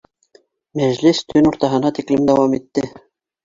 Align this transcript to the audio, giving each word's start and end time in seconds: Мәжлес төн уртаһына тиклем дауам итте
Мәжлес 0.81 1.21
төн 1.33 1.51
уртаһына 1.51 1.95
тиклем 2.01 2.27
дауам 2.33 2.61
итте 2.63 2.89